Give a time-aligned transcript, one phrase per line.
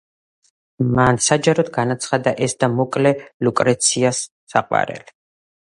[0.99, 3.13] მან საჯაროდ განაცხადა ეს და მოკლა
[3.49, 5.19] ლუკრეციას საყვარელი.